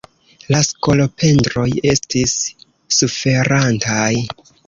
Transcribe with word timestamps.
Ia 0.53 0.61
skolopendroj 0.67 1.65
estis 1.91 2.33
suferantaj. 3.01 4.11